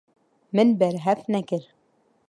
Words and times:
Min 0.51 0.73
berhev 0.79 1.19
nekir. 1.27 1.73